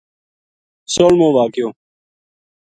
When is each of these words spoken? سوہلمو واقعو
سوہلمو 0.93 1.27
واقعو 1.35 1.69